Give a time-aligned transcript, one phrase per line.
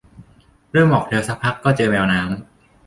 [0.71, 2.31] เริ่มออกเรือซักพักก็เจอแมวน้ำ